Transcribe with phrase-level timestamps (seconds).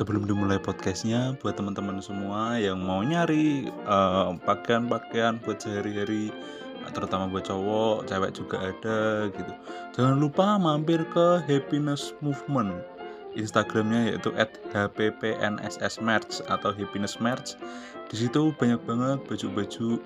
[0.00, 6.32] sebelum dimulai podcastnya buat teman-teman semua yang mau nyari eh, pakaian-pakaian buat sehari-hari
[6.96, 9.52] terutama buat cowok, cewek juga ada gitu.
[9.92, 12.80] Jangan lupa mampir ke Happiness Movement.
[13.36, 14.32] Instagramnya yaitu
[14.74, 17.54] @hppnssmerch atau happiness merch.
[18.08, 20.02] Di situ banyak banget baju-baju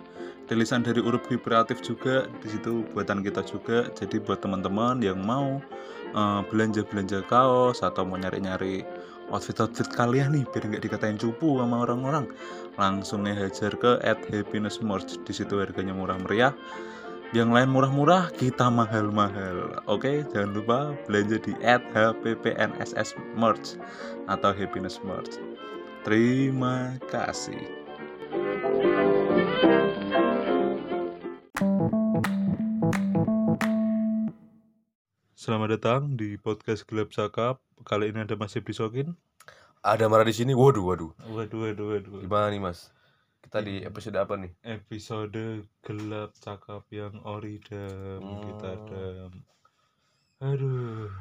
[0.50, 3.88] rilisan dari Urup Kreatif juga di situ buatan kita juga.
[3.94, 5.62] Jadi buat teman-teman yang mau
[6.12, 8.82] eh, belanja-belanja kaos atau mau nyari-nyari
[9.32, 12.28] outfit-outfit kalian nih biar nggak dikatain cupu sama orang-orang.
[12.76, 15.16] Langsung hajar ke at happiness merch.
[15.24, 16.52] Di situ harganya murah meriah.
[17.34, 19.82] Yang lain murah-murah kita mahal-mahal.
[19.90, 20.78] Oke jangan lupa
[21.08, 23.80] belanja di at hppnss merch
[24.30, 25.40] atau happiness merch.
[26.04, 27.84] Terima kasih
[35.44, 37.60] Selamat datang di podcast Gelap Sakap.
[37.84, 39.12] Kali ini ada Mas Bisokin.
[39.84, 40.56] Ada marah di sini.
[40.56, 41.12] Waduh, waduh.
[41.20, 42.20] Waduh, waduh, waduh.
[42.24, 42.88] Gimana nih, Mas?
[43.44, 44.56] Kita di episode apa nih?
[44.64, 48.24] Episode Gelap Cakap yang ori dam.
[48.24, 48.86] Kita Hmm.
[48.88, 49.32] dam.
[50.40, 51.12] Aduh,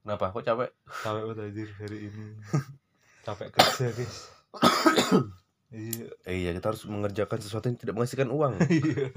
[0.00, 0.32] Kenapa?
[0.32, 0.70] Kok capek?
[1.04, 2.26] capek banget anjir hari ini.
[3.28, 4.16] capek kerja, guys.
[5.76, 8.56] iya, Eh, iya, kita harus mengerjakan sesuatu yang tidak menghasilkan uang.
[8.72, 9.12] iya.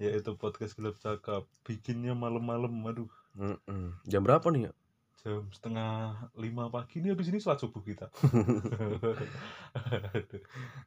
[0.00, 1.44] Ya itu podcast Gelap Cakap.
[1.68, 3.12] Bikinnya malam-malam, aduh.
[3.34, 3.94] Mm-mm.
[4.04, 4.66] Jam berapa nih?
[4.66, 4.72] ya?
[5.20, 5.90] Jam setengah
[6.34, 8.08] lima pagi ini habis ini sholat subuh kita.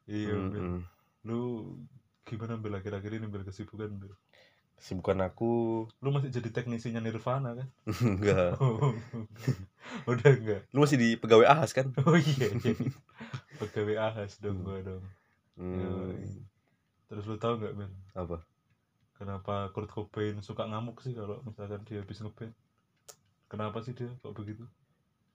[0.09, 0.33] Iya.
[0.35, 0.83] Mm-mm.
[1.23, 1.63] lu
[2.27, 4.11] gimana bel akhir-akhir ini bel kesibukan Bel?
[4.75, 7.67] Sibukan aku lu masih jadi teknisinya Nirvana kan
[8.03, 8.59] enggak.
[10.11, 11.95] udah enggak Lu masih di pegawai ahas kan?
[12.03, 12.73] oh iya, iya.
[13.55, 15.03] pegawai ahas dong gua dong
[15.53, 15.77] Hmm.
[15.77, 16.41] Yoi.
[17.05, 18.41] terus lu tahu nggak bel Apa?
[19.23, 22.51] Kenapa Kurt Cobain suka ngamuk sih kalau misalkan dia habis ngeband
[23.47, 24.67] kenapa sih dia kok begitu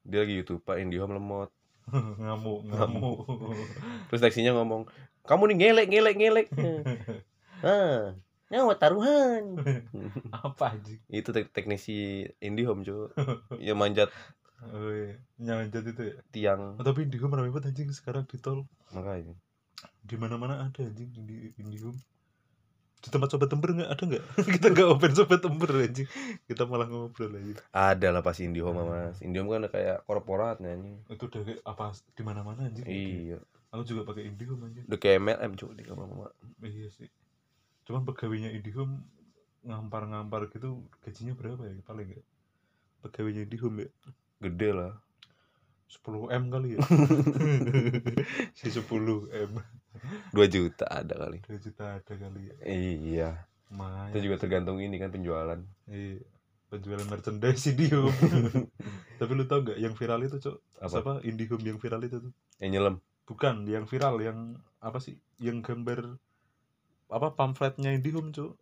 [0.05, 1.50] Dia lagi YouTube, Pak Indihome lemot.
[2.22, 3.19] ngamuk ngamuk
[4.09, 4.88] Terus teksinya ngomong,
[5.25, 6.47] "Kamu nih ngelek, ngelek, ngelek."
[7.66, 8.16] ah,
[8.49, 9.56] nyawa taruhan.
[10.32, 13.09] apa anjing Itu tek- teknisi Indihome, cuy.
[13.60, 14.09] Ya manjat
[14.59, 18.66] oh iya nyanjat itu ya tiang oh, tapi Indihome ramai banget anjing sekarang di tol
[18.91, 19.34] makanya.
[20.03, 21.94] di mana mana ada anjing di Indihome
[22.98, 23.88] di tempat sobat temper nggak?
[23.88, 24.25] Ada nggak?
[24.59, 26.09] Kita nggak open sobat temper anjing.
[26.44, 29.22] Kita malah ngobrol aja Ada lah pasti Indihome Mas.
[29.22, 30.98] Indihome kan kayak korporat nyanyi.
[31.06, 33.38] itu kayak apa di mana mana anjing Iya.
[33.70, 34.84] aku juga pakai Indihome anjing.
[34.91, 36.28] Udah kayak MLM cuy di kamar mama.
[36.66, 37.06] iya sih.
[37.87, 39.06] Cuman pegawainya Indihome
[39.62, 42.26] ngampar-ngampar gitu gajinya berapa ya paling nggak?
[43.06, 43.91] Pegawainya Indihome ya?
[44.42, 44.92] Gede lah.
[45.88, 46.78] 10 m kali ya?
[48.58, 48.84] Si 10
[49.31, 49.50] m
[50.32, 51.38] 2 juta ada kali.
[51.44, 53.31] 2 juta ada kali ya Iya.
[53.69, 54.10] Lumayan.
[54.12, 55.60] Itu juga tergantung ini kan penjualan.
[55.88, 56.25] Iya,
[56.72, 58.12] penjualan merchandise Indihome.
[59.20, 60.56] Tapi lu tau gak yang viral itu, Cok?
[60.81, 60.88] Apa?
[60.88, 62.32] Siapa Indihome yang viral itu tuh?
[62.60, 62.94] Yang nyelam.
[63.28, 65.20] Bukan, yang viral yang apa sih?
[65.37, 66.16] Yang gambar
[67.12, 68.53] apa pamfletnya Indihome, Cok?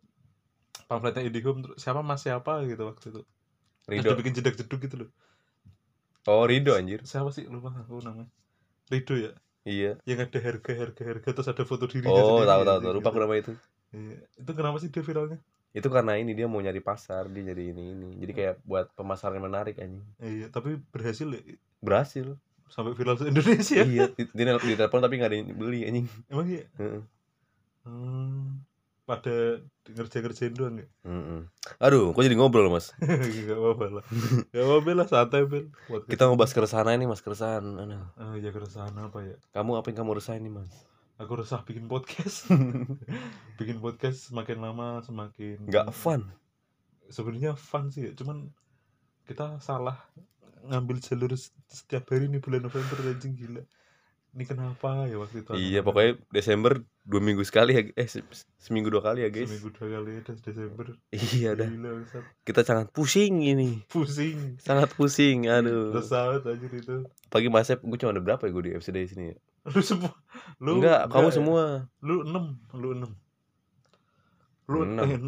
[0.91, 3.21] Pamfletnya Indihome siapa Mas siapa gitu waktu itu.
[3.87, 4.11] Rido.
[4.19, 5.09] Bikin jedak-jeduk gitu loh.
[6.27, 6.99] Oh, Rido anjir.
[7.07, 8.27] Siapa sih lupa aku namanya?
[8.91, 9.31] Rido ya.
[9.67, 9.91] Iya.
[10.07, 12.77] Yang ada harga harga harga terus ada foto dirinya Oh, sendiri tahu tahu tahu.
[12.79, 12.95] gitu.
[12.97, 13.51] Lupa aku nama itu.
[13.91, 14.17] Iya.
[14.39, 15.37] Itu kenapa sih dia viralnya?
[15.75, 18.09] Itu karena ini dia mau nyari pasar, dia jadi ini ini.
[18.17, 20.07] Jadi kayak buat pemasaran yang menarik anjing.
[20.17, 21.41] Iya, tapi berhasil ya
[21.83, 22.39] Berhasil.
[22.67, 23.79] sampai viral se Indonesia.
[23.83, 26.07] iya, di, di, di telepon tapi nggak ada yang beli anjing.
[26.27, 26.63] Emang iya?
[26.75, 27.01] Heeh.
[27.87, 28.59] Hmm,
[29.07, 30.87] pada ngerjain-ngerjain doang ya?
[31.07, 31.47] Mm-mm.
[31.79, 32.91] Aduh, kok jadi ngobrol, Mas?
[33.47, 34.05] Gak apa-apa lah
[34.51, 35.71] Gak apa-apa lah, santai Bel
[36.11, 37.63] Kita ngebahas keresahan ini, Mas, keresahan.
[37.63, 38.03] Aduh.
[38.19, 40.67] Ah, Ya keresahan apa ya Kamu apa yang kamu resahin nih, Mas?
[41.17, 42.51] Aku resah bikin podcast
[43.59, 46.27] Bikin podcast semakin lama semakin Nggak fun.
[47.07, 48.51] Sebenarnya fun sih ya Cuman
[49.23, 49.95] kita salah
[50.67, 51.31] ngambil jalur
[51.67, 53.63] setiap hari nih bulan November anjing gila
[54.35, 56.73] Ini kenapa ya waktu itu Iya, pokoknya Desember
[57.07, 58.25] dua minggu sekali ya, eh se-
[58.59, 59.47] seminggu dua kali ya guys.
[59.49, 61.69] Seminggu dua kali ya dan Desember Iya dah,
[62.43, 65.95] kita sangat pusing ini, Pusing sangat pusing, aduh.
[65.95, 66.95] Banget anjir itu
[67.31, 69.37] Pagi Mas Sep, gue cuma ada berapa ya gue di di sini ya?
[69.73, 70.11] Lu semua
[70.63, 71.35] lu Enggak, kamu ya?
[71.35, 71.63] semua.
[72.03, 72.45] lu enam
[72.77, 73.11] lu enam
[74.67, 75.05] lu Enam.
[75.07, 75.19] eh,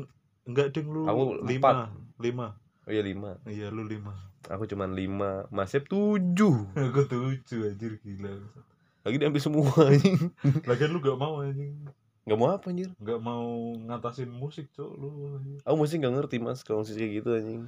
[0.48, 1.72] enggak ding lu Kamu lima
[2.20, 2.48] lima
[2.88, 3.32] Oh iya lima.
[3.48, 4.14] iya lu lima
[4.50, 6.56] Aku cuma lima, Mas Sep tujuh.
[6.80, 8.34] aku tujuh anjir gila
[9.10, 10.30] Lagi diambil semua anjing.
[10.64, 11.74] lagian lu gak mau anjing
[12.24, 12.94] Gak mau apa anjir?
[12.96, 13.46] gak mau
[13.82, 15.58] ngatasin musik cok lu anjing.
[15.62, 17.64] Aku musik gak ngerti mas kalau musik kayak gitu anjing.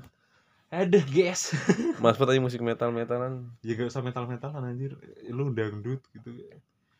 [0.69, 1.51] ada guys
[1.99, 3.49] Mas aja musik metal metalan.
[3.59, 4.95] ya gak usah metal metalan anjir
[5.27, 6.29] lu dangdut gitu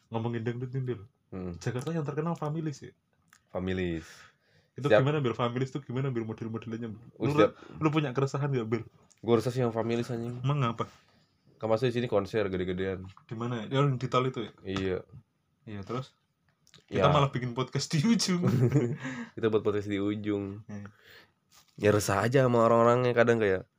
[0.10, 2.92] ngomongin dangdut nih Bil Hmm, Jakarta yang terkenal familis ya
[3.48, 4.04] familis.
[4.74, 5.00] itu Siap.
[5.00, 7.00] gimana Bil familis tuh gimana Bil model-modelnya Bil?
[7.16, 8.84] Oh, lu, setiap- lu punya keresahan gak Bil
[9.22, 10.42] Gue rasa sih yang familis anjing.
[10.42, 10.90] emang apa
[11.62, 13.62] kan maksudnya di sini konser gede-gedean Di mana?
[13.62, 13.86] ya?
[13.86, 14.52] Di tol itu ya?
[14.66, 14.98] iya
[15.62, 16.10] Iya, terus
[16.90, 18.42] ya kita malah bikin podcast di ujung.
[19.38, 20.90] kita buat podcast di ujung Hmm.
[21.78, 23.69] ya resah aja sama orang-orangnya kadang kayak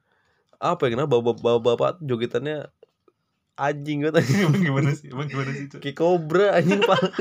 [0.56, 2.70] apa ya kenapa bapak bapak, bapak jogetannya
[3.58, 4.38] anjing banget anjing.
[4.46, 5.11] Emang gimana sih?
[5.11, 5.81] Emang gimana sih, Cuk?
[5.82, 7.02] kayak kobra anjing pak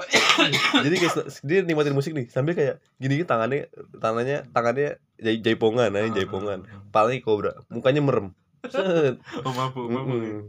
[0.84, 1.14] jadi kayak
[1.44, 3.68] dia nikmatin musik nih sambil kayak gini tangannya
[4.00, 4.88] tangannya tangannya
[5.20, 6.58] jai, jaipongan aja jaipongan
[6.90, 8.28] palanya kobra mukanya merem
[8.60, 9.16] Set.
[9.46, 9.88] Oh, mabuk.
[9.88, 10.00] ya?
[10.04, 10.40] Mm-mm.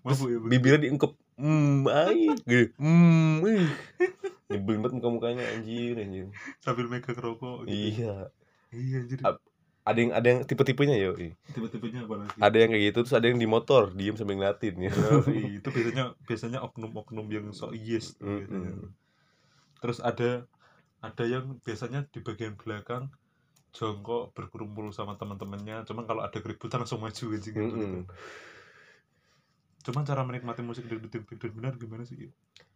[0.00, 3.44] Mabuk ya, bibirnya diungkep hmm ay gitu hmm
[4.48, 6.26] nyebelin banget muka mukanya anjir anjir
[6.64, 7.76] Sambil megang rokok gitu.
[8.00, 8.14] iya
[8.68, 9.40] Iya, Ap-
[9.88, 11.16] ada yang ada yang tipe-tipenya yo
[11.50, 12.36] tiba-tibanya apa lagi?
[12.36, 15.10] ada yang kayak gitu terus ada yang di motor diem sambil ngeliatin ya Ya,
[15.58, 18.76] itu biasanya biasanya oknum-oknum yang sok yes biasanya.
[18.76, 18.92] Mm-mm.
[19.78, 20.44] Terus ada
[20.98, 23.08] ada yang biasanya di bagian belakang
[23.70, 25.84] jongkok berkumpul sama teman-temannya.
[25.84, 27.54] Cuman kalau ada keributan langsung maju gitu.
[27.54, 28.02] Mm-mm.
[29.80, 32.28] Cuman cara menikmati musik dangdut yang benar-benar gimana sih?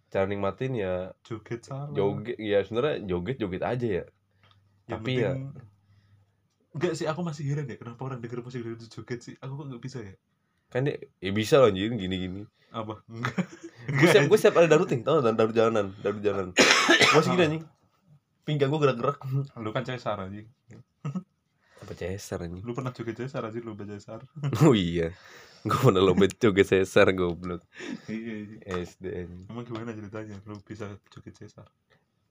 [0.06, 1.88] cara nikmatin ya Joget salah.
[1.90, 4.04] joget ya sebenarnya joget joget aja ya
[4.84, 5.71] Yang tapi ya- penting-
[6.72, 9.34] Enggak sih, aku masih heran ya kenapa orang denger musik dangdut joget sih.
[9.38, 10.14] Aku kok nggak bisa ya?
[10.72, 12.40] kan dia ya bisa loh anjir gini gini
[12.72, 13.04] Apa?
[13.12, 13.44] Enggak.
[13.92, 16.48] gue siap gue siap ada darut nih tau gak darut jalanan darut jalanan
[17.12, 17.62] masih gini anjing
[18.48, 19.20] pinggang gue gerak-gerak
[19.60, 20.48] Lu kan cesar anjing.
[21.76, 24.24] apa cesar anjing Lu pernah joget cesar anjing lu cesar.
[24.64, 25.12] oh iya
[25.60, 27.60] gue pernah lomba joget cesar goblok
[28.08, 28.56] Iya, iya.
[28.80, 29.44] SD anjing.
[29.52, 30.40] Emang gimana ceritanya?
[30.48, 31.68] Lu bisa joget cesar?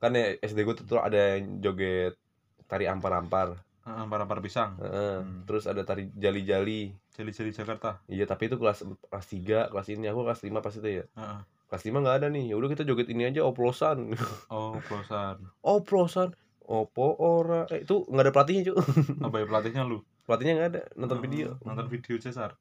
[0.02, 2.18] kan ya SD gue tuh ada yang joget
[2.66, 3.54] tari ampar-ampar
[3.94, 4.78] Ah, Ampar-ampar pisang.
[4.78, 5.20] Heeh.
[5.20, 5.44] Hmm.
[5.44, 8.00] terus ada tari jali-jali Jeli-jeli Jakarta.
[8.06, 11.40] iya tapi itu kelas kelas 3 kelas ini aku kelas 5 pas itu ya Heeh.
[11.68, 14.16] kelas 5 nggak ada nih ya udah kita joget ini aja oplosan
[14.50, 15.44] Oh, pelosan.
[15.62, 16.32] oplosan
[16.64, 18.76] opo ora eh, itu nggak ada pelatihnya cuy
[19.26, 20.00] Apa ya pelatihnya lu?
[20.24, 22.56] pelatihnya nggak ada nonton Oh, video Nonton video cesar.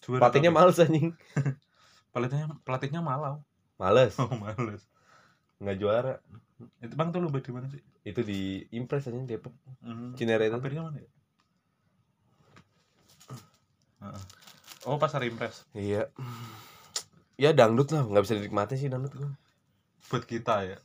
[0.00, 1.08] Juara pelatihnya tapi- males anjing
[2.12, 3.44] pelatihnya pelatihnya malau.
[3.76, 4.88] males Oh, males.
[5.58, 6.18] nggak juara
[6.82, 7.80] Itu Bang tuh lu di mana sih?
[8.02, 10.14] itu di impress aja Depok Hmm.
[10.18, 11.10] Cinere itu Hampirnya mana ya?
[14.82, 15.62] Oh, pasar impres.
[15.78, 16.10] iya
[17.38, 19.30] ya dangdut lah nggak bisa dinikmati sih dangdut gua
[20.10, 20.78] Buat kita ya.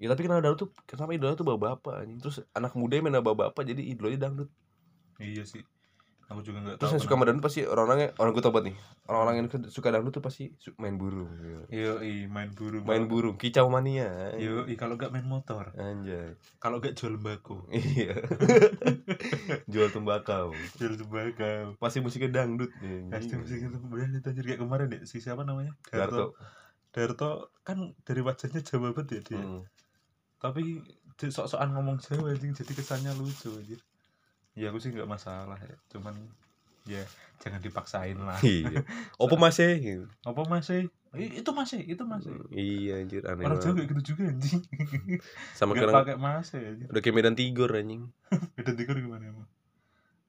[0.00, 3.20] ya tapi kenapa dangdut tuh kenapa idola tuh bawa bapak terus anak muda yang main
[3.20, 4.48] bawa bapak jadi idolanya dangdut
[5.20, 5.60] Iya sih.
[6.30, 8.76] Aku juga nggak terus yang suka sama dangdut pasti orang-orangnya orang gue banget nih
[9.10, 11.26] orang-orang yang suka dangdut tuh pasti su- main burung.
[11.66, 12.86] Iya, iya, main burung.
[12.86, 17.66] main burung kicau mania Yo, iya, kalau nggak main motor, anjay kalau nggak jual tembakau,
[17.74, 18.14] iya
[19.72, 21.74] jual tembakau jual tembakau.
[21.82, 22.70] pasti musiknya dangdut
[23.10, 25.74] Pasti musik itu berani anjir kayak kemarin deh si siapa namanya?
[25.90, 26.38] Darto
[26.94, 29.42] Darto kan dari wajahnya Jawa banget ya dia.
[29.42, 29.62] Hmm.
[30.40, 30.82] Tapi
[31.18, 33.82] sok-sokan ngomong Jawa anjing jadi kesannya lucu anjir.
[34.60, 35.76] Ya aku sih nggak masalah ya.
[35.88, 36.12] Cuman
[36.84, 37.00] ya
[37.40, 38.36] jangan dipaksain lah.
[38.44, 38.84] iya
[39.16, 40.04] opo masih.
[40.28, 40.92] Apa masih?
[41.16, 42.30] Itu masih, itu masih.
[42.54, 44.62] iya anjir aneh Orang Jawa kayak gitu juga anjing.
[45.58, 46.86] sama sekarang pakai masih anjing.
[46.86, 48.02] udah kayak Medan Tigor anjing
[48.60, 49.48] Beda tikur gimana emang?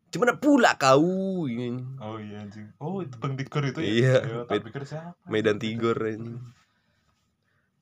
[0.10, 2.74] Gimana pula kau ini Oh iya anjing.
[2.82, 3.92] Oh itu Bang Tigor itu ya?
[3.94, 4.16] Iya.
[4.26, 5.14] Yo, tak pikir siapa?
[5.30, 6.42] Medan Tigor anjing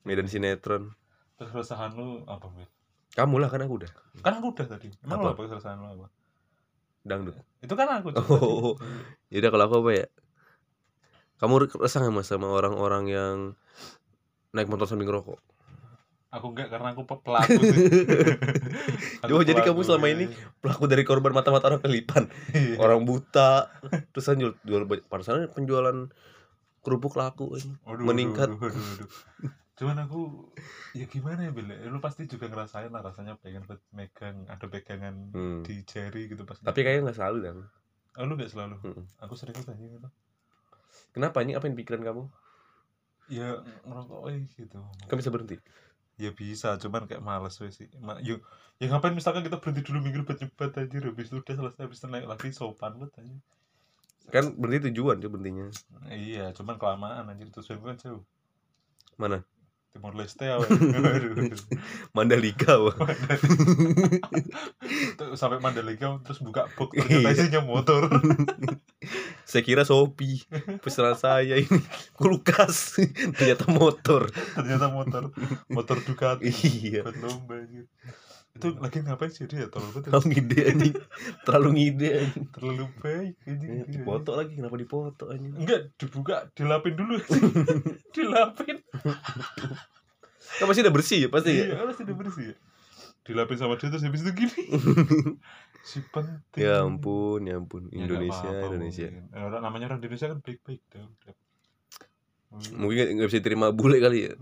[0.04, 0.92] Medan sinetron
[1.40, 2.52] Terus keresahan lu apa,
[3.16, 4.92] kamu lah kan aku udah Kan aku udah tadi.
[5.00, 5.24] Emang Apa?
[5.24, 6.06] lu apa keresahan lu apa?
[7.02, 8.12] Dangdut Itu kan aku.
[8.12, 8.74] Cuk, Oh.
[9.32, 10.06] Yaudah kalau aku apa ya
[11.40, 13.36] kamu resah nggak mas sama orang-orang yang
[14.52, 15.40] naik motor sambil ngerokok
[16.30, 17.90] Aku enggak karena aku pe- pelaku sih.
[19.26, 20.30] Aku Oh, jadi kamu selama ini
[20.62, 22.78] pelaku dari korban mata-mata orang kelipan Iya.
[22.78, 23.66] orang buta
[24.14, 24.86] terus kan jual, jual
[25.50, 26.06] penjualan
[26.86, 27.74] kerupuk laku ini.
[27.82, 28.46] Waduh, meningkat.
[28.46, 29.08] waduh, waduh, waduh.
[29.80, 30.20] Cuman aku
[30.92, 31.72] ya gimana ya Bel?
[31.88, 33.64] Lu pasti juga ngerasain lah rasanya pengen
[33.96, 35.64] megang ada pegangan Hmm.
[35.64, 36.64] di jari gitu pasti.
[36.68, 37.56] tapi kayaknya nggak selalu dan
[38.20, 38.76] oh, lu gak selalu.
[38.84, 39.04] Mm-mm.
[39.24, 40.08] Aku sering banget anjing itu.
[41.14, 42.22] kenapa ini apa yang pikiran kamu
[43.30, 43.48] Ya
[43.86, 44.78] ngerokok eh gitu.
[45.08, 45.56] kamu bisa berhenti
[46.20, 47.88] Ya bisa, cuman kayak males wes sih.
[48.06, 48.40] Ma yuk,
[48.80, 51.98] ya ngapain misalkan kita berhenti dulu minggu buat nyebat aja, habis itu udah selesai, habis
[52.00, 53.36] itu naik lagi sopan banget aja.
[54.34, 55.66] kan berhenti tujuan tuh berhentinya
[56.24, 58.22] Iya, cuman kelamaan anjir tujuan kan jauh.
[59.18, 59.44] mana
[59.90, 60.56] Timor Leste ya.
[62.14, 62.94] Mandalika wah.
[65.34, 67.26] Sampai Mandalika terus buka Iya.
[67.26, 68.06] ternyata isinya motor.
[69.50, 70.46] saya kira Shopee
[70.78, 71.80] pesanan saya ini
[72.14, 73.00] kulkas
[73.34, 75.34] ternyata motor ternyata motor
[75.66, 77.90] motor Ducati iya buat lomba anjir.
[78.50, 80.10] Itu lagi ngapain sih dia tolong betul.
[80.10, 80.94] kamu ngide anjing.
[81.46, 82.44] Terlalu ngide anjing.
[82.50, 83.70] Terlalu baik anjing.
[83.70, 84.52] Eh, dipoto lagi.
[84.58, 85.52] Kenapa dipoto anjing?
[85.54, 87.16] Enggak, dibuka, dilapin dulu.
[88.16, 88.76] dilapin.
[90.50, 91.64] kan pasti udah bersih ya pasti ya?
[91.72, 92.56] Iya, harus udah bersih ya.
[93.20, 94.62] dilapin sama dia terus habis itu gini.
[95.86, 96.58] Si penting.
[96.58, 97.86] Ya ampun ya ampun.
[97.94, 99.06] Ya, Indonesia apa-apa Indonesia.
[99.06, 99.36] mungkin.
[99.36, 101.12] Eh, orang namanya orang Indonesia kan baik-baik dong
[102.74, 104.34] mungkin nggak- bisa terima bule kali ya.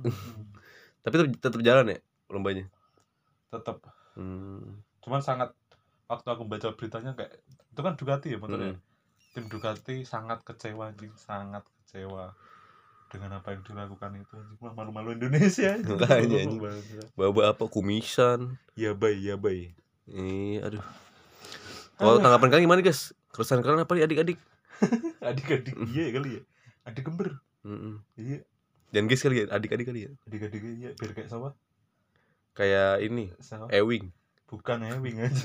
[1.05, 1.99] Tapi tetap, tetap jalan ya
[2.33, 2.65] lombanya?
[3.53, 3.85] Tetap
[4.19, 4.83] hmm.
[5.01, 5.55] cuman sangat
[6.05, 8.83] waktu aku baca beritanya kayak itu kan Ducati ya motornya Hmm.
[9.31, 12.35] tim Ducati sangat kecewa anjing sangat kecewa
[13.09, 16.59] dengan apa yang dilakukan itu anjing malu-malu Indonesia anjing.
[16.65, 17.01] Bangsa.
[17.15, 19.73] bawa apa kumisan ya bay ya bay
[20.05, 20.81] Iya, aduh.
[21.95, 23.13] Kalau tanggapan kalian gimana guys?
[23.29, 24.39] Keresahan kalian apa nih adik-adik?
[25.21, 26.43] adik-adik iya kali ya
[26.83, 28.01] adik kembar Mm-mm.
[28.17, 28.41] iya
[28.89, 30.11] Dan guys kali ya, adik-adik kali ya.
[30.25, 31.53] adik-adik iya biar kayak sama
[32.59, 34.11] Kayak ini, sama Ewing.
[34.49, 35.45] bukan Ewing aja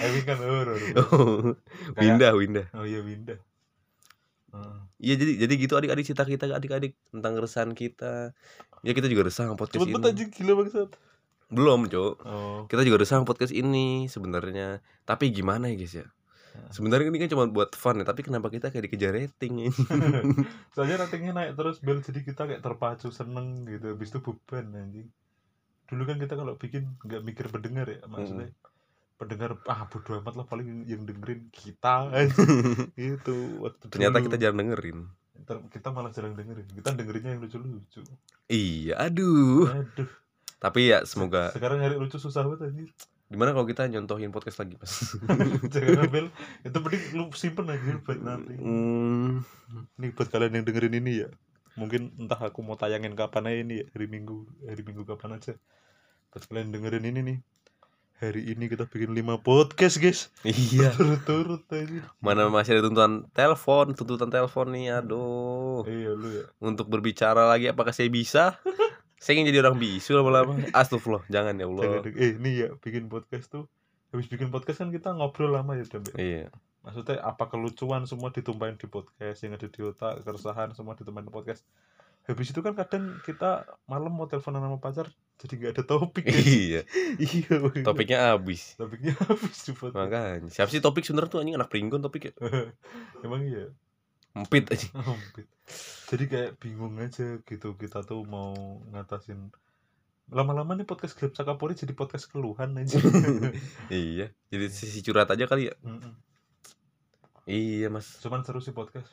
[0.00, 1.54] Ewing kan horor Oh,
[1.94, 2.66] Winda, Winda.
[2.74, 3.36] oh iya Winda.
[5.00, 8.34] Iya jadi jadi gitu adik-adik cerita kita adik-adik tentang keresahan kita.
[8.82, 10.24] Ya kita juga resah podcast cepet ini.
[10.28, 10.90] gila bangsat
[11.50, 12.14] Belum, Cok.
[12.22, 14.82] oh Kita juga resah podcast ini sebenarnya.
[15.02, 16.06] Tapi gimana ya, guys ya?
[16.70, 19.70] Sebenarnya ini kan cuma buat fun ya, tapi kenapa kita kayak dikejar rating ya?
[20.74, 23.94] soalnya ratingnya naik terus bel jadi kita kayak terpacu seneng gitu.
[23.94, 25.08] Habis itu beban anjing.
[25.90, 28.54] Dulu kan kita kalau bikin nggak mikir pendengar ya maksudnya
[29.20, 32.08] pendengar ah bodo amat lah paling yang dengerin kita.
[32.96, 34.26] Gitu waktu Ternyata dulu.
[34.30, 34.98] kita jarang dengerin.
[35.68, 36.68] Kita malah jarang dengerin.
[36.72, 38.00] Kita dengerinnya yang lucu-lucu.
[38.48, 39.68] Iya, aduh.
[39.68, 40.08] aduh.
[40.60, 42.90] Tapi ya semoga sekarang nyari lucu susah banget anjir
[43.30, 45.14] gimana kalau kita nyontohin podcast lagi, Mas?
[45.72, 46.26] jangan ambil
[46.66, 49.46] itu penting lu simpen aja buat nanti Hmm,
[50.02, 51.28] ini buat kalian yang dengerin ini ya
[51.78, 55.54] mungkin entah aku mau tayangin kapan aja ini ya hari minggu hari minggu kapan aja
[56.34, 57.38] buat kalian dengerin ini nih
[58.20, 60.90] hari ini kita bikin 5 podcast guys iya.
[60.92, 65.86] turut-turut aja Mana masih ada tuntutan telepon, tuntutan telepon nih, aduh.
[65.88, 68.60] iya lu ya Untuk berbicara lagi apakah saya bisa?
[69.20, 70.56] Saya ingin jadi orang bisu lama-lama.
[70.72, 72.00] Astagfirullah, jangan ya Jangan Allah.
[72.00, 73.68] deng- eh ini ya bikin podcast tuh
[74.10, 76.10] habis bikin podcast kan kita ngobrol lama ya Dambe.
[76.16, 76.48] Iya.
[76.80, 81.30] maksudnya apa kelucuan semua ditumpahin di podcast yang ada di otak keresahan semua ditumpahin di
[81.30, 81.60] podcast
[82.24, 86.36] habis itu kan kadang kita malam mau teleponan sama pacar jadi nggak ada topik ya.
[86.36, 86.80] Iya.
[87.36, 87.54] iya.
[87.84, 88.76] Topiknya habis.
[88.76, 90.48] topiknya habis di podcast Makanya.
[90.48, 92.34] Siapa sih topik sebenarnya tuh anjing anak pringgon topik ya.
[93.28, 93.68] emang iya
[94.32, 94.88] Empit aja.
[95.08, 95.44] Hampir.
[96.06, 98.50] jadi kayak bingung aja gitu kita tuh mau
[98.88, 99.54] ngatasin
[100.26, 102.98] lama-lama nih podcast Grab Sakapori jadi podcast keluhan aja
[103.90, 104.30] iya.
[104.46, 105.74] Jadi sisi curhat aja kali ya.
[105.80, 106.14] Mm-mm.
[107.44, 108.18] Iya, Mas.
[108.18, 109.10] cuman seru sih podcast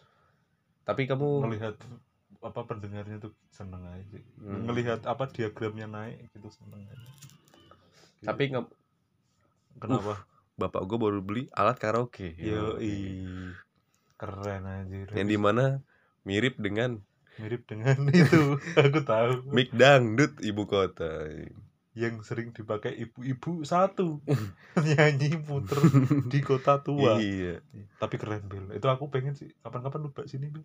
[0.84, 1.74] Tapi kamu melihat
[2.38, 4.64] apa pendengarnya tuh seneng aja Hmm.
[4.64, 6.98] ngelihat apa diagramnya naik gitu seneng aja
[8.16, 8.26] Gitu.
[8.26, 8.66] tapi nggak
[9.78, 12.34] kenapa bapak gue baru beli alat karaoke.
[12.34, 12.78] yo
[14.18, 15.64] keren aja Yang di mana
[16.28, 17.00] mirip dengan
[17.38, 21.30] mirip dengan itu aku tahu mic dangdut ibu kota.
[21.98, 24.22] yang sering dipakai ibu-ibu satu
[24.86, 25.82] nyanyi puter
[26.30, 27.58] di kota tua Iya.
[27.98, 30.62] tapi keren Bel itu aku pengen sih kapan-kapan lu bak sini Bel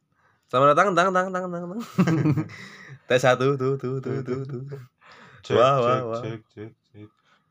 [0.53, 1.69] Sama tangan tangan tangan tangan tangan.
[3.09, 4.63] Tes satu tuh tuh tuh tuh tuh.
[5.41, 6.21] cek Wah, wah, cek wah.
[6.21, 6.82] cek cek cek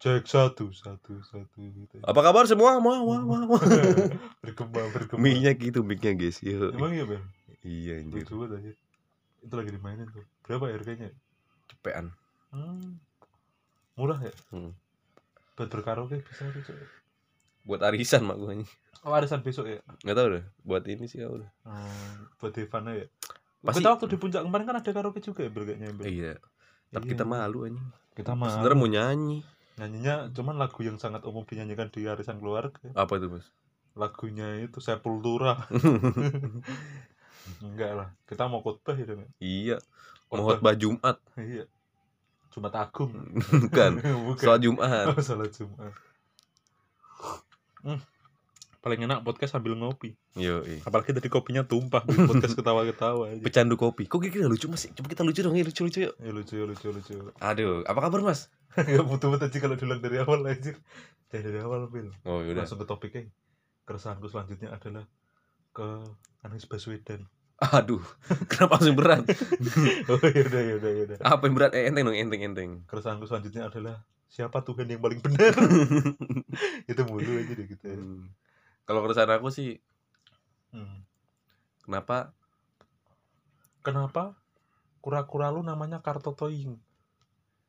[0.01, 2.73] cek satu satu satu gitu Apa kabar semua?
[2.73, 3.41] Wah wah wah.
[3.47, 3.61] wah.
[4.43, 6.41] berkembang berkembang Mic-nya gitu mic-nya guys.
[6.41, 6.73] Yo.
[6.73, 7.21] emang iya Bel
[7.61, 8.25] Iya anjir.
[8.25, 8.73] lucu banget
[9.39, 11.09] itu lagi dimainin tuh berapa ya harganya
[11.67, 12.09] Cepean.
[12.49, 12.97] hmm.
[13.93, 14.73] murah ya Hmm.
[15.53, 16.73] buat berkaraoke bisa tuh.
[17.61, 18.65] Buat arisan mak gue
[18.99, 20.43] oh arisan besok ya Nggak tahu deh.
[20.63, 21.49] Buat ini sih udah.
[21.61, 22.41] hmm.
[22.41, 23.05] buat Devana ya
[23.61, 25.53] Pasti- kita waktu di puncak kemarin kan ada karaoke juga ya
[26.01, 26.33] Iya.
[26.89, 27.11] Tapi Iya.
[27.13, 27.85] kita malu anjing.
[28.11, 29.39] kita mah Sebenarnya mau nyanyi.
[29.79, 33.47] Nyanyinya cuman lagu yang sangat umum dinyanyikan di arisan keluarga Apa itu, Mas?
[33.91, 35.57] lagunya itu Sepultura
[37.65, 39.77] enggak lah kita mau khotbah ya iya.
[40.31, 40.71] Mau Khotbah.
[40.79, 41.19] Jumat.
[41.35, 41.67] iya
[42.55, 43.11] Jumat Agung
[43.67, 43.91] Bukan.
[44.27, 45.05] bukan Sholat Jumat.
[45.11, 45.91] Oh, salat Jumat
[47.81, 47.97] Hmm.
[48.81, 53.75] Paling enak podcast sambil ngopi Yo, apalagi tadi kopinya tumpah bikin podcast ketawa-ketawa aja Pecandu
[53.75, 54.05] kopi.
[54.05, 54.89] Kok kira-kira lucu Mas?
[54.89, 56.13] Coba kita lucu dong, ya lucu-lucu yuk.
[56.17, 58.49] ya lucu lucu lucu Aduh, apa kabar Mas?
[58.89, 60.73] ya butuh banget aja kalau diulang dari awal aja
[61.27, 62.65] dari dari awal Bil Oh, yaudah.
[62.65, 63.29] langsung ke topiknya
[63.83, 65.05] keresahanku selanjutnya adalah
[65.71, 65.87] ke
[66.41, 67.29] Anies Baswedan
[67.61, 68.01] Aduh,
[68.49, 69.21] kenapa langsung berat?
[70.09, 71.71] oh yaudah yaudah yaudah Apa yang berat?
[71.75, 72.71] Eh, enteng dong, enteng, enteng.
[72.89, 75.51] keresahanku selanjutnya adalah siapa Tuhan yang paling benar
[76.87, 77.99] itu mulu aja deh gitu ya.
[77.99, 78.31] Hmm.
[78.91, 79.79] Kalau keresahan aku sih,
[80.69, 81.07] Hmm.
[81.81, 82.35] kenapa?
[83.79, 84.35] Kenapa
[84.99, 86.75] kura-kura lu namanya Kartotoing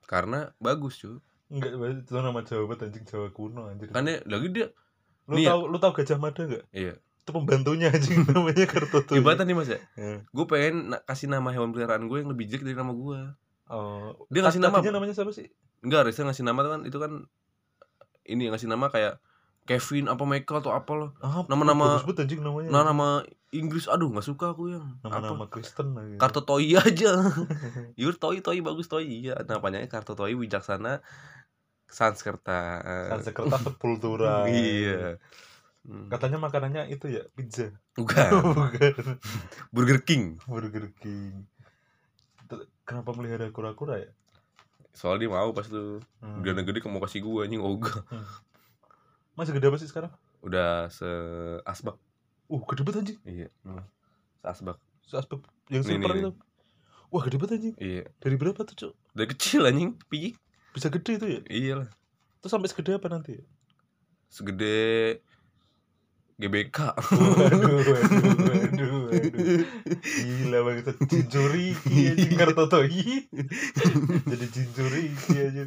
[0.02, 3.04] karena bagus cuy enggak itu nama Jawa banget anjing.
[3.06, 3.88] Jawa kuno anjing.
[3.88, 4.66] Kan dia lagi dia
[5.24, 5.54] lu nih ya.
[5.54, 6.66] lu tahu Gajah Mada enggak?
[6.70, 6.98] Iya.
[6.98, 9.78] Itu pembantunya anjing namanya Kartotoing ibaratnya nih mas ya?
[9.94, 10.20] Ya.
[10.20, 13.20] gue pengen na- kasih nama hewan peliharaan gue yang lebih jelek dari nama gue
[13.72, 14.82] Oh, Dia ngasih nama.
[14.82, 15.48] namanya siapa sih?
[15.80, 16.84] Enggak, Reza ngasih nama kan.
[16.84, 17.24] Itu kan
[18.22, 19.16] ini ngasih nama kayak
[19.62, 21.14] Kevin apa Michael atau apa.
[21.22, 22.68] Ah, Nama-nama- anjing namanya.
[22.68, 23.08] Nah, nama
[23.52, 25.46] Inggris aduh nggak suka aku yang nama-nama?
[25.46, 26.18] Kristen lagi.
[26.18, 27.12] Kartu Toy aja.
[28.00, 29.06] Yur Toy Toy bagus Toy.
[29.06, 30.98] Iya, namanya Kartu Toy Wijaksana
[31.86, 32.82] Sanskerta.
[33.12, 34.48] Sanskerta Sepultura.
[34.48, 35.20] Iya.
[35.82, 36.06] Hmm.
[36.06, 37.70] Katanya makanannya itu ya pizza.
[37.94, 38.30] Bukan.
[38.54, 39.18] Bukan.
[39.70, 40.38] Burger King.
[40.42, 41.46] Burger King.
[42.82, 44.10] Kenapa melihara kura-kura ya?
[44.92, 46.38] Soalnya dia mau pas tuh Hmm.
[46.38, 48.02] Udah gede kamu kasih gua anjing ogah.
[49.32, 50.12] Masih gede apa sih sekarang?
[50.44, 51.08] Udah se
[51.64, 51.96] asbak.
[52.52, 53.18] Uh, gede banget anjing.
[53.24, 53.48] Iya.
[54.42, 54.78] Se asbak.
[55.08, 56.32] Seaspek yang Nih, super itu.
[57.12, 57.76] Wah, gede banget anjing.
[57.76, 58.04] Iya.
[58.20, 58.92] Dari berapa tuh, Cuk?
[59.12, 60.32] Dari kecil anjing, piye?
[60.72, 61.40] Bisa gede itu ya?
[61.48, 61.88] Iya lah.
[62.40, 63.36] Terus sampai segede apa nanti?
[64.32, 65.20] Segede
[66.40, 66.78] GBK.
[66.80, 69.62] Waduh, waduh, waduh, waduh.
[70.00, 73.04] Gila banget Jinjuri anjing Kartotoi.
[74.26, 75.04] Jadi Jinjuri
[75.38, 75.62] aja.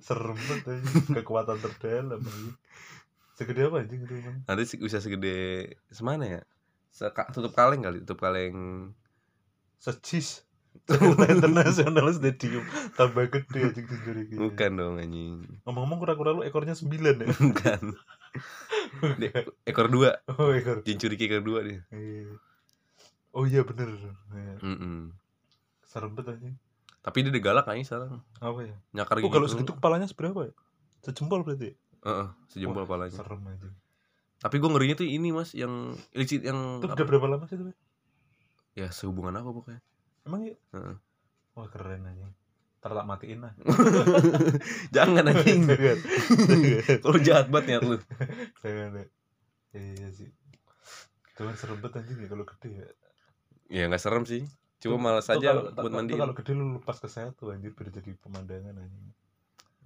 [0.00, 1.04] Serem banget anjing.
[1.20, 2.56] Kekuatan terdalam anjing.
[3.36, 4.36] Segede apa anjing itu emang?
[4.48, 5.36] Nanti bisa segede
[5.92, 6.40] semana ya?
[6.88, 8.90] Seka, tutup kaleng kali, tutup kaleng.
[9.76, 10.42] Secis.
[10.88, 12.60] Jakarta International Stadium
[12.96, 14.40] tambah gede anjing Jinjuri gitu.
[14.40, 15.40] Bukan dong anjing.
[15.64, 17.28] Ngomong-ngomong kura-kura lu ekornya 9 ya?
[17.44, 17.80] Bukan.
[19.20, 19.32] Dia,
[19.64, 20.84] ekor dua, Oh ekor.
[20.84, 21.80] cincuri ekor dua dia.
[21.92, 22.28] Iya.
[23.32, 23.88] Oh iya bener.
[24.32, 24.54] Iya.
[24.64, 25.12] Mm-mm.
[25.84, 26.56] Serem banget anjing.
[27.00, 28.20] Tapi dia galak kayaknya sekarang.
[28.40, 28.76] Apa ya?
[28.92, 29.32] Nyakar Oh gitu.
[29.32, 30.52] kalau segitu kepalanya seberapa ya?
[31.04, 31.72] Sejempol berarti
[32.06, 32.14] ya?
[32.14, 33.18] Heeh, sejempol Wah, palanya.
[33.18, 33.74] Serem anjing.
[34.38, 37.66] Tapi gue ngerinya tuh ini mas, yang licit yang Itu udah berapa lama sih itu?
[37.66, 37.74] Be?
[38.76, 39.80] ya sehubungan apa pokoknya.
[40.28, 40.54] Emang ya?
[40.76, 40.96] Heeh.
[41.56, 42.32] Wah keren anjing.
[42.84, 43.52] Ntar tak matiin lah.
[44.94, 45.64] Jangan anjing.
[47.02, 47.96] Kalau jahat banget niat lu.
[48.60, 49.06] Jangan ya.
[49.74, 50.28] Iya sih.
[51.40, 52.86] Cuman serem banget anjing ya kalau gede ya.
[53.72, 54.44] Ya nggak serem sih.
[54.76, 56.12] Cuma Tuh- malas tuh aja buat tuh mandi.
[56.14, 59.08] Kalau gede lu lepas ke saya tuh anjir biar jadi pemandangan anjing.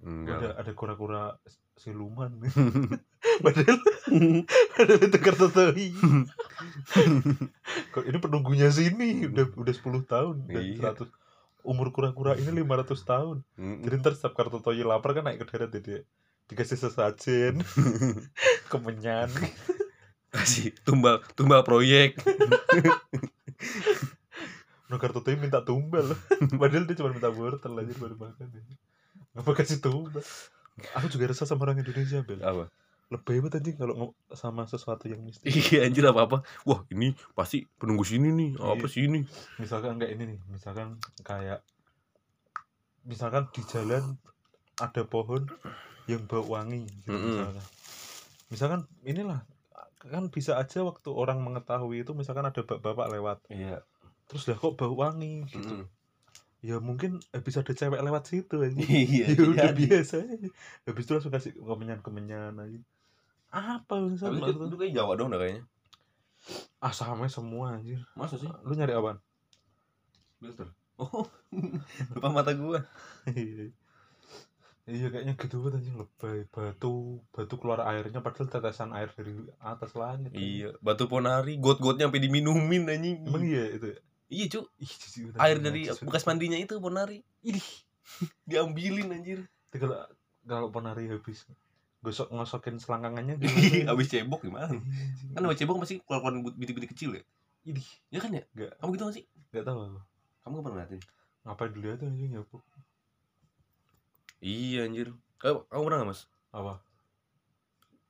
[0.01, 0.37] Enggak.
[0.37, 1.23] Ada ada kura-kura
[1.77, 2.29] siluman.
[3.45, 3.77] Padahal
[4.77, 5.87] padahal itu kartotoi.
[7.93, 10.93] Kok ini penunggunya sini udah udah 10 tahun dan Iya.
[10.93, 11.09] 100
[11.61, 13.37] umur kura-kura ini 500 tahun.
[13.57, 15.99] Jadi ntar setiap kartu toyi lapar kan naik ke darat ya dia
[16.49, 17.63] dikasih sesajen,
[18.73, 19.29] kemenyan.
[20.33, 22.17] Kasih tumbal tumbal proyek.
[24.91, 26.03] No kartu toyi minta tumbal,
[26.59, 28.47] padahal dia cuma minta wortel aja baru makan.
[29.31, 30.23] Ngapa kasih tumbal?
[30.97, 32.41] Aku juga resah sama orang Indonesia bel.
[32.43, 32.67] apa?
[33.11, 35.51] Lebih banget anjing kalau sama sesuatu yang mistis.
[35.51, 36.37] Iya anjir apa apa.
[36.63, 38.51] Wah ini pasti penunggu sini nih.
[38.55, 38.91] Apa Iya.
[38.91, 39.19] sih ini?
[39.59, 40.95] Misalkan kayak ini nih, misalkan
[41.27, 41.59] kayak
[43.03, 44.15] misalkan di jalan
[44.79, 45.43] ada pohon
[46.07, 47.27] yang bau wangi gitu Mm-mm.
[47.35, 47.65] misalkan.
[48.51, 49.43] Misalkan inilah
[50.01, 53.85] kan bisa aja waktu orang mengetahui itu misalkan ada bapak-bapak lewat Iya.
[54.25, 55.85] terus lah kok bau wangi gitu
[56.61, 59.33] ya mungkin ada cewek lewat situ aja Iya.
[59.33, 60.49] ya udah biasa aja
[60.85, 62.79] habis itu langsung kasih kemenyan kemenyan aja
[63.51, 65.65] apa bangsat Tapi itu, itu kayak Jawa dong dah kayaknya.
[66.79, 68.47] ah sama semua anjir Masa sih?
[68.63, 69.17] lu nyari apaan
[70.37, 70.69] Filter.
[70.97, 71.25] Oh.
[72.13, 72.81] Depan mata gua.
[74.85, 79.93] iya kayaknya gitu banget anjing lebay batu batu keluar airnya padahal tetesan air dari atas
[79.93, 83.17] langit Iya, batu ponari, got-gotnya sampai diminumin anjing.
[83.29, 83.99] emang iya itu ya?
[84.31, 87.19] Iya, banget, Air dari bekas mandinya itu ponari.
[87.43, 87.59] Ih,
[88.49, 89.43] diambilin anjir.
[89.67, 90.07] Tapi kalau
[90.47, 91.43] kalau penari habis
[92.01, 94.71] gosok ngosokin selangkangannya gimana Habis cebok gimana?
[94.71, 95.35] Iya.
[95.35, 97.23] Kan habis cebok pasti keluar-keluar bintik-bintik kecil ya?
[97.67, 98.43] Idih, Ya kan ya?
[98.55, 98.71] Nggak.
[98.79, 99.25] Kamu gitu gak sih?
[99.51, 100.01] nggak tahu aku.
[100.41, 101.01] Kamu kapan ngeliatin?
[101.41, 102.57] ngapain dilihat anjing ya Bu?
[104.41, 105.07] Iya anjir.
[105.43, 106.21] Kamu, kamu pernah gak mas?
[106.51, 106.73] apa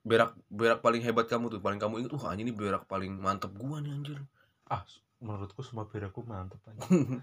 [0.02, 3.54] Berak berak paling hebat kamu tuh, paling kamu inget, wah anjing ini berak paling mantep
[3.54, 4.18] gua nih anjir.
[4.66, 4.82] ah
[5.22, 7.22] menurutku semua berakku mantep anjing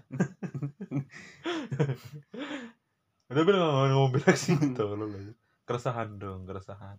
[3.30, 5.32] udah bilang nggak mau berak sih tolong aja
[5.62, 6.98] keresahan dong keresahan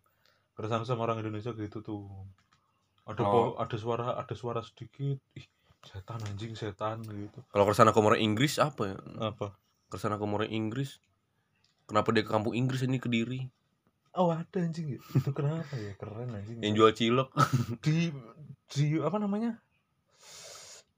[0.54, 2.08] keresahan sama orang Indonesia gitu tuh
[3.04, 3.58] ada Oh.
[3.58, 5.48] ada suara ada suara sedikit ih
[5.82, 8.98] setan anjing setan gitu Kalau ke sana Komoro Inggris apa ya?
[9.20, 9.58] apa
[9.90, 11.02] Ke sana Komoro Inggris.
[11.84, 13.50] Kenapa dia ke kampung Inggris ini kediri?
[14.12, 17.30] oh ada anjing ya itu kenapa ya keren anjing Yang jual cilok.
[17.82, 18.12] di
[18.70, 19.56] di apa namanya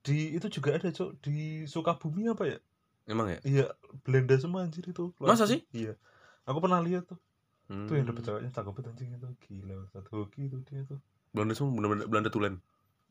[0.04, 2.60] di itu juga ada cok di Sukabumi apa ya
[3.04, 3.40] Emang ya?
[3.44, 3.66] iya
[4.04, 5.64] Belanda semua anjir itu Masa sih?
[5.72, 5.96] iya
[6.44, 7.20] aku pernah lihat tuh
[7.72, 7.88] Hmm.
[7.88, 11.00] tuh yang dapet ceweknya cakep banget anjing itu gila satu hoki itu dia tuh
[11.32, 12.60] Belanda semua bener-bener Belanda tulen.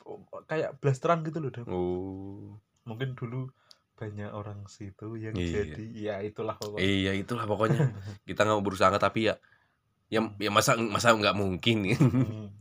[0.05, 1.65] Oh, kayak blasteran gitu loh Dam.
[1.73, 2.61] Oh.
[2.85, 3.49] mungkin dulu
[3.97, 5.73] banyak orang situ yang Iya.
[5.73, 7.81] jadi ya itulah pokoknya Iya itulah pokoknya.
[8.29, 9.35] Kita nggak mau berusaha nggak, tapi ya
[10.13, 12.53] ya ya masa masa nggak mungkin Hmm.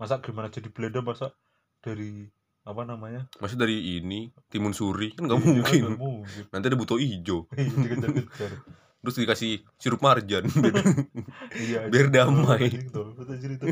[0.00, 1.36] masa gimana jadi Belanda masa
[1.84, 5.80] dari apa namanya Maksudnya dari ini Timun Suri kan nggak Iya, mungkin.
[5.84, 8.48] nggak mungkin Nanti ada buto hijau, Iya,
[9.02, 10.46] terus dikasih sirup marjan.
[11.58, 12.14] iya Biar anjing.
[12.14, 12.62] damai.
[12.64, 13.66] Anjing, tolol anjir itu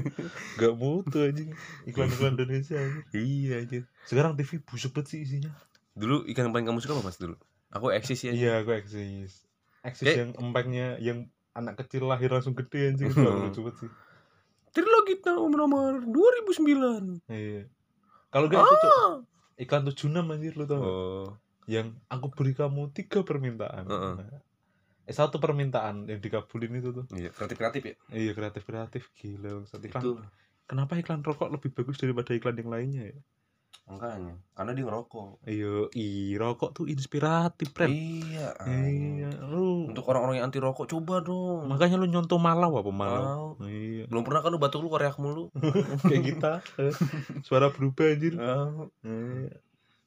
[0.56, 3.04] gak mutu anjing iklan-iklan Indonesia anjing.
[3.14, 3.78] iya aja.
[4.04, 5.54] sekarang TV busuk banget sih isinya
[5.92, 7.38] Dulu ikan yang paling kamu suka apa mas dulu?
[7.70, 8.32] Aku eksis ya.
[8.32, 9.46] iya aku eksis
[9.80, 11.18] eksis Kayak- yang empengnya yang
[11.52, 13.90] anak kecil lahir langsung gede anjing itu lucu banget sih
[14.70, 17.22] Trilogi tahun nomor 2009.
[17.28, 17.70] iya
[18.30, 19.14] kalau gak itu Cok, Ah.
[19.56, 20.80] iklan 76 anjir lu tau?
[20.80, 21.26] Oh,
[21.66, 24.42] yang aku beri kamu tiga permintaan Heeh.
[25.04, 27.94] eh satu permintaan yang dikabulin itu tuh iya kreatif kreatif ya.
[28.10, 29.78] iya kreatif kreatif gila bangsat.
[29.80, 30.10] iklan Itu
[30.64, 33.18] kenapa iklan rokok lebih bagus daripada iklan yang lainnya ya
[33.86, 35.28] makanya karena dia ngerokok.
[35.44, 38.50] iya i rokok tuh inspiratif Pren Iya.
[38.66, 39.69] iya lu
[40.10, 41.70] orang-orang yang anti rokok coba dong.
[41.70, 43.46] makanya lu nyontoh malau apa malau Mau.
[43.64, 45.48] iya Belum pernah kan lu batuk lu koreak mulu.
[46.10, 46.90] kayak kita Eh,
[47.40, 48.68] suara berubah anjir Ah.
[49.00, 49.54] Iya.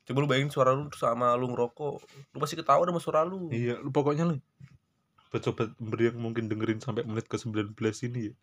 [0.03, 1.95] Coba lu bayangin suara lu sama lu ngerokok.
[2.31, 3.47] Lu pasti ketawa sama suara lu.
[3.49, 4.37] iya lu pokoknya lu
[5.33, 7.73] sobat yang mungkin dengerin sampai menit ke 19
[8.05, 8.33] ini ya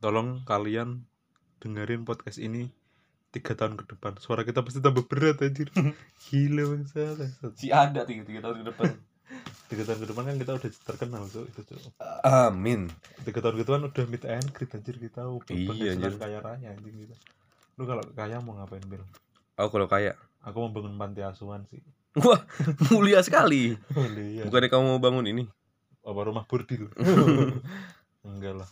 [0.00, 1.04] tolong kalian
[1.60, 2.72] dengerin podcast ini
[3.28, 5.68] tiga tahun ke depan suara kita pasti tambah berat anjir
[6.24, 7.12] gila bangsa.
[7.58, 8.88] Si ada tiga, tiga tahun ke depan.
[9.66, 11.78] Tiga tahun ke depan kan kita udah terkenal tuh itu tuh
[12.22, 12.92] Amin.
[13.22, 16.12] tiga tahun ke depan udah meet and greet anjir kita Iya, penghasilan anjir.
[16.16, 17.16] kaya raya anjing kita
[17.74, 19.02] lu kalau kaya mau ngapain Bil?
[19.54, 20.14] Aku kalau kaya.
[20.40, 21.80] aku mau bangun panti asuhan sih
[22.14, 22.38] Wah,
[22.88, 23.74] mulia sekali.
[23.98, 25.42] oh iya Bukannya kamu mau bangun ini?
[26.04, 26.86] apa rumah bordil
[28.28, 28.68] enggak lah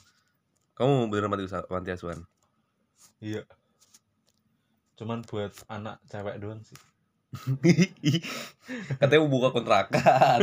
[0.72, 2.20] Kamu beneran mati usaha- panti asuhan?
[3.18, 3.42] iya
[4.94, 6.76] cuman buat anak cewek doang sih
[9.00, 10.38] Katanya mau buka kontrakan.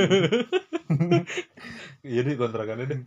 [2.10, 3.02] iya deh kontrakannya deh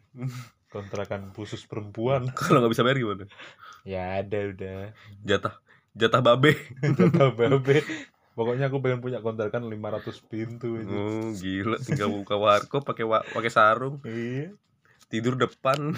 [0.72, 3.24] kontrakan khusus perempuan Kalau nggak bisa bayar gimana?
[3.82, 4.78] ya ada udah
[5.26, 5.54] Jatah,
[5.98, 6.54] jatah babe.
[6.82, 7.82] jatah babe
[8.32, 11.76] pokoknya aku pengen punya kontrakan 500 pintu itu Oh, gila.
[11.82, 14.54] Tinggal buka warkop pakai wa- pakai sarung, iya
[15.12, 15.92] tidur depan.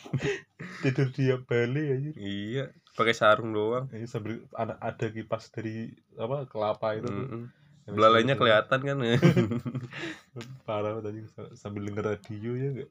[0.82, 2.64] tidur di Bali aja iya,
[2.96, 3.92] pakai sarung doang.
[3.92, 7.12] Iya sambil ada ada kipas dari apa kelapa itu.
[7.12, 7.52] Mm-mm.
[7.84, 8.96] Yang Belalainya sambil- kelihatan kan.
[10.66, 11.20] Parah tadi
[11.52, 12.90] sambil denger radio ya enggak.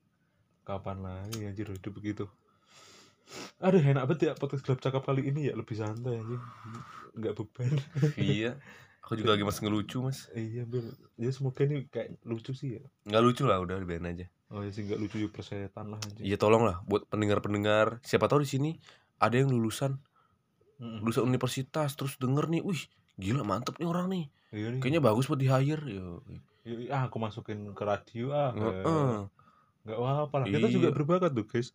[0.70, 2.30] Kapan lagi anjir hidup begitu.
[3.58, 6.44] Aduh enak banget ya podcast gelap cakap kali ini ya lebih santai anjing.
[7.18, 7.74] Enggak beban.
[8.22, 8.54] iya.
[9.10, 10.30] Aku juga lagi masih ngelucu, Mas.
[10.38, 10.86] iya Bil.
[11.18, 12.86] Ya semoga ini kayak lucu sih ya.
[13.10, 14.30] Nggak lucu lah, udah biarin aja.
[14.54, 16.22] Oh ya sih enggak lucu ya persetan lah anjing.
[16.22, 18.06] Iya, tolong lah buat pendengar-pendengar.
[18.06, 18.72] Siapa tahu di sini
[19.18, 19.98] ada yang lulusan
[20.78, 21.02] Mm-mm.
[21.02, 22.86] lulusan universitas terus denger nih, wih,
[23.18, 24.26] gila mantep nih orang nih.
[24.54, 24.80] Iya nih.
[24.80, 25.84] Kayaknya bagus buat di hire.
[25.84, 26.22] Yo.
[26.64, 28.54] Iya, iya, ah, aku masukin ke radio ah.
[28.54, 29.26] Heeh.
[29.84, 30.46] Enggak apa-apa lah.
[30.46, 30.96] Kita juga Iya.
[30.96, 31.74] berbakat tuh, guys.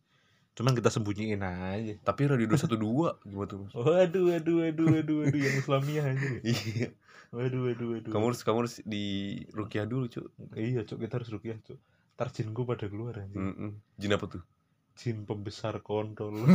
[0.54, 1.94] Cuman kita sembunyiin aja.
[2.00, 3.58] Tapi radio 212 gimana tuh?
[3.60, 3.72] Mas?
[3.74, 6.26] Waduh, waduh, waduh, waduh, waduh, yang Islamiyah aja.
[6.46, 6.94] Iya.
[7.34, 8.12] Waduh, waduh, waduh.
[8.14, 9.06] Kamu harus kamu harus di
[9.50, 10.30] rukiah dulu, Cuk.
[10.54, 11.78] Iya, cok kita harus rukiah, cok.
[12.14, 13.42] Ntar jinku pada keluar anjing.
[13.42, 13.70] Mm-mm.
[13.98, 14.42] Jin apa tuh?
[14.94, 16.30] Jin pembesar kontol.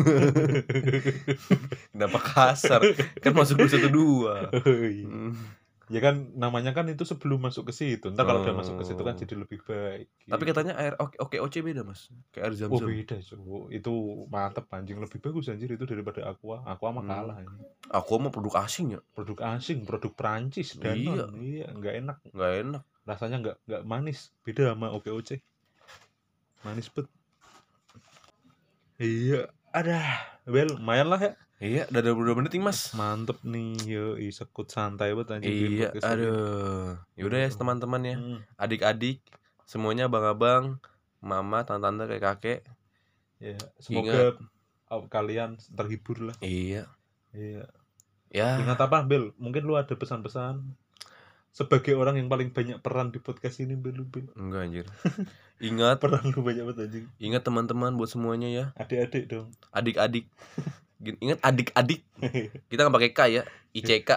[1.91, 2.79] Kenapa kasar?
[3.19, 3.91] kan masuk 212.
[4.55, 5.03] Oh, iya.
[5.03, 5.35] Mm.
[5.89, 8.13] Ya kan namanya kan itu sebelum masuk ke situ.
[8.13, 9.19] Ntar kalau udah masuk ke situ kan Oh.
[9.19, 10.05] jadi lebih baik.
[10.29, 12.13] Tapi katanya air oke oke OC beda, Mas.
[12.29, 12.87] Kayak air Oh zam-zam.
[12.87, 13.41] beda cok,
[13.73, 13.93] itu
[14.29, 17.09] mantep anjing lebih bagus anjir itu daripada aqua, aqua mah Hmm.
[17.09, 17.59] kalah anjing.
[17.89, 21.25] Aku mau produk asing ya, Produk asing, produk Perancis dan Iya.
[21.41, 22.83] iya nggak enak, nggak enak.
[23.09, 25.41] rasanya nggak nggak manis, beda sama OKOC,
[26.61, 27.09] manis bet.
[28.99, 29.97] Iya, ada,
[30.45, 31.33] well lumayan lah ya.
[31.59, 32.95] Iya, udah 22 menit nih, Mas.
[32.95, 35.51] Mantep nih, yo sekut santai banget anjing.
[35.51, 35.99] Iya, ini.
[35.99, 36.95] aduh.
[37.19, 38.15] Yaudah ya teman-teman ya.
[38.15, 39.19] Hmm, Adik-adik,
[39.67, 40.79] semuanya abang-abang,
[41.19, 42.59] mama, tante-tante, kayak kakek.
[43.43, 44.39] ya, semoga
[44.87, 46.35] uh, kalian terhibur lah.
[46.39, 46.87] Iya.
[47.35, 47.67] Iya.
[48.31, 49.35] Ya, Ingat apa, Bel?
[49.35, 50.63] Mungkin lu ada pesan-pesan
[51.51, 54.31] sebagai orang yang paling banyak peran di podcast ini, Bel, Bel.
[54.39, 54.87] enggak anjir.
[55.59, 57.05] Ingat, Peran lu banyak banget anjing.
[57.19, 58.65] ingat teman-teman buat semuanya ya.
[58.79, 59.51] Adik-adik dong.
[59.75, 60.31] Adik-adik.
[60.99, 62.03] Ingat adik-adik.
[62.67, 63.43] Kita nggak pakai K ya.
[63.71, 64.09] ICK.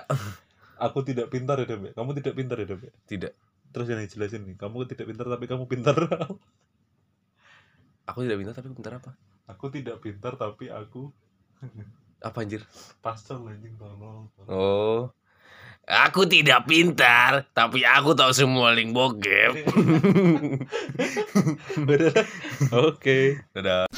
[0.82, 1.94] Aku tidak pintar ya, ya?
[1.94, 2.90] Kamu tidak pintar ya, ya?
[3.06, 3.32] Tidak.
[3.72, 5.96] Terus yang dijelasin nih, kamu tidak pintar tapi kamu pintar.
[8.10, 9.12] Aku tidak pintar tapi pintar apa?
[9.42, 11.12] aku tidak pintar tapi aku
[12.22, 12.62] Apa anjir?
[13.02, 14.30] pastel anjing tolong.
[14.46, 15.10] Oh.
[15.82, 19.66] Aku tidak pintar, tapi aku tahu semua link bokep.
[22.86, 23.42] Oke.
[23.50, 23.90] Dadah.